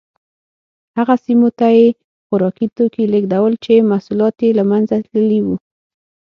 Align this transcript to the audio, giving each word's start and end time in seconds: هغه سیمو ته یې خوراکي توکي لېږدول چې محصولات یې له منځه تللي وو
هغه 0.97 1.15
سیمو 1.25 1.49
ته 1.59 1.67
یې 1.77 1.87
خوراکي 2.27 2.67
توکي 2.75 3.03
لېږدول 3.13 3.53
چې 3.63 3.87
محصولات 3.91 4.35
یې 4.45 4.49
له 4.59 4.63
منځه 4.71 4.95
تللي 5.09 5.39
وو 5.45 5.55